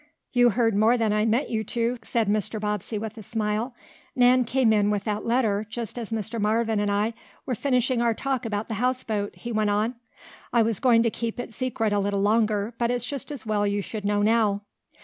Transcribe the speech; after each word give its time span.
"You 0.33 0.49
heard 0.49 0.75
more 0.75 0.97
than 0.97 1.13
I 1.13 1.25
meant 1.25 1.51
you 1.51 1.63
to," 1.63 1.95
said 2.01 2.27
Mr. 2.27 2.59
Bobbsey 2.59 2.97
with 2.97 3.19
a 3.19 3.21
smile. 3.21 3.75
"Nan 4.15 4.45
came 4.45 4.73
in 4.73 4.89
with 4.89 5.03
that 5.03 5.27
letter 5.27 5.63
just 5.69 5.95
as 5.99 6.11
Mr. 6.11 6.41
Marvin 6.41 6.79
and 6.79 6.89
I 6.89 7.13
were 7.45 7.53
finishing 7.53 8.01
our 8.01 8.15
talk 8.15 8.43
about 8.43 8.67
the 8.67 8.73
houseboat," 8.81 9.35
he 9.35 9.51
went 9.51 9.69
on. 9.69 9.93
"I 10.51 10.63
was 10.63 10.79
going 10.79 11.03
to 11.03 11.11
keep 11.11 11.39
it 11.39 11.53
secret 11.53 11.93
a 11.93 11.99
little 11.99 12.21
longer, 12.23 12.73
but 12.79 12.89
it's 12.89 13.05
just 13.05 13.31
as 13.31 13.45
well 13.45 13.67
you 13.67 13.83
should 13.83 14.03
know 14.03 14.23
now. 14.23 14.61